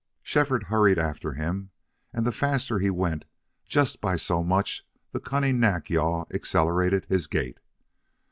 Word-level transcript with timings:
Shefford 0.23 0.63
hurried 0.63 0.97
after 0.97 1.33
him, 1.33 1.69
and 2.11 2.25
the 2.25 2.31
faster 2.31 2.79
he 2.79 2.89
went 2.89 3.25
just 3.67 4.01
by 4.01 4.15
so 4.15 4.41
much 4.41 4.83
the 5.11 5.19
cunning 5.19 5.59
Nack 5.59 5.91
yal 5.91 6.27
accelerated 6.33 7.05
his 7.07 7.27
gait. 7.27 7.59